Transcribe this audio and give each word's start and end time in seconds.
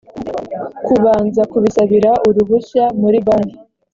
kubanza 0.85 1.41
kubisabira 1.51 2.11
uruhushya 2.27 2.83
muri 3.01 3.17
banki 3.27 3.57